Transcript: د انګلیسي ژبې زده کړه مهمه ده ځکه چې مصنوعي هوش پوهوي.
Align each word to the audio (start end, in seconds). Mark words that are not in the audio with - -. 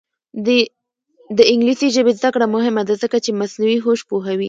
د 1.37 1.39
انګلیسي 1.51 1.87
ژبې 1.95 2.11
زده 2.19 2.29
کړه 2.33 2.45
مهمه 2.55 2.81
ده 2.87 2.93
ځکه 3.03 3.17
چې 3.25 3.37
مصنوعي 3.41 3.77
هوش 3.85 3.99
پوهوي. 4.09 4.39